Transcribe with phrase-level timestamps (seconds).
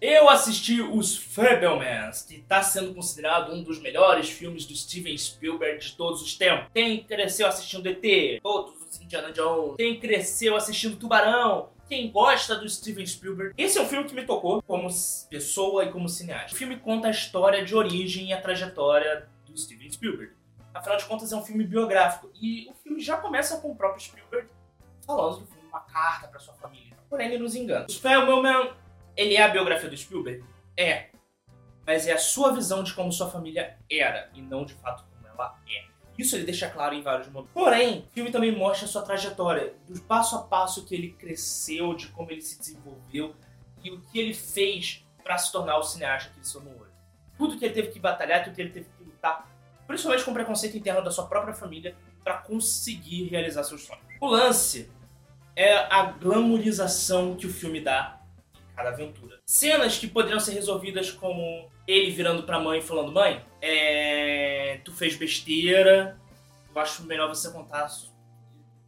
[0.00, 5.78] Eu assisti Os Fabelmans, que está sendo considerado um dos melhores filmes do Steven Spielberg
[5.78, 6.70] de todos os tempos.
[6.72, 12.66] Quem cresceu assistindo ET, todos os Indiana Jones, quem cresceu assistindo Tubarão, quem gosta do
[12.66, 13.52] Steven Spielberg.
[13.58, 14.88] Esse é um filme que me tocou como
[15.28, 16.54] pessoa e como cineasta.
[16.54, 20.32] O filme conta a história de origem e a trajetória do Steven Spielberg.
[20.72, 22.30] Afinal de contas, é um filme biográfico.
[22.40, 24.48] E o filme já começa com o próprio Spielberg
[25.04, 26.96] falando do filme, uma carta para sua família.
[27.10, 27.86] Porém, ele nos engana.
[27.86, 28.70] Os Fabelmans
[29.16, 30.44] ele é a biografia do Spielberg?
[30.76, 31.10] É.
[31.86, 35.26] Mas é a sua visão de como sua família era e não de fato como
[35.26, 35.90] ela é.
[36.18, 37.52] Isso ele deixa claro em vários momentos.
[37.54, 41.94] Porém, o filme também mostra a sua trajetória, do passo a passo que ele cresceu,
[41.94, 43.34] de como ele se desenvolveu
[43.82, 46.92] e o que ele fez para se tornar o cineasta que ele se tornou hoje.
[47.38, 49.50] Tudo que ele teve que batalhar, tudo que ele teve que lutar,
[49.86, 54.04] principalmente com o preconceito interno da sua própria família, para conseguir realizar seus sonhos.
[54.20, 54.90] O lance
[55.56, 58.19] é a glamorização que o filme dá
[58.80, 59.38] cada aventura.
[59.44, 64.80] Cenas que poderiam ser resolvidas como ele virando pra mãe e falando: Mãe, é...
[64.84, 66.18] tu fez besteira,
[66.74, 67.88] eu acho melhor você contar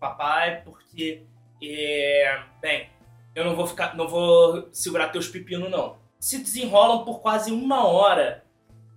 [0.01, 1.25] papai, porque.
[1.63, 2.43] É...
[2.61, 2.89] Bem,
[3.35, 3.95] eu não vou ficar.
[3.95, 6.01] não vou segurar teus pepinos, não.
[6.19, 8.45] Se desenrolam por quase uma hora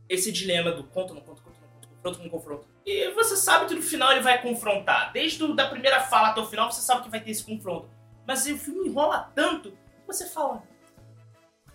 [0.07, 2.67] esse dilema do conto, não conto, conto, não conto, confronto, não confronto.
[2.85, 5.11] E você sabe que no final ele vai confrontar.
[5.11, 7.89] Desde a da primeira fala até o final, você sabe que vai ter esse confronto.
[8.27, 9.75] Mas o filme enrola tanto
[10.07, 10.63] você fala,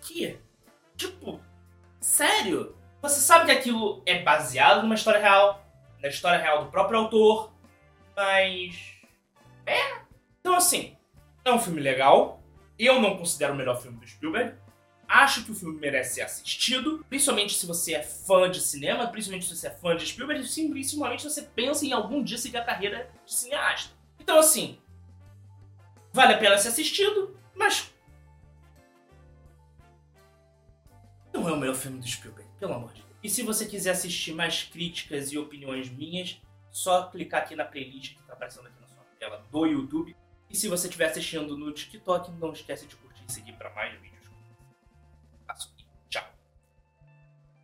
[0.01, 0.39] quê?
[0.95, 1.39] Tipo,
[1.99, 2.75] sério?
[3.01, 5.65] Você sabe que aquilo é baseado numa história real,
[6.01, 7.51] na história real do próprio autor,
[8.15, 8.99] mas.
[9.65, 10.01] É?
[10.39, 10.95] Então, assim,
[11.45, 12.41] é um filme legal.
[12.77, 14.55] Eu não considero o melhor filme do Spielberg.
[15.07, 19.45] Acho que o filme merece ser assistido, principalmente se você é fã de cinema, principalmente
[19.45, 22.63] se você é fã de Spielberg, e se você pensa em algum dia seguir a
[22.63, 23.93] carreira de cineasta.
[24.19, 24.79] Então, assim,
[26.13, 27.90] vale a pena ser assistido, mas
[31.41, 33.17] não é o melhor filme do Spielberg, pelo amor de Deus.
[33.23, 38.15] E se você quiser assistir mais críticas e opiniões minhas, só clicar aqui na playlist
[38.15, 40.15] que está aparecendo aqui na sua tela do YouTube.
[40.49, 43.93] E se você estiver assistindo no TikTok, não esquece de curtir e seguir para mais
[43.99, 44.20] vídeos.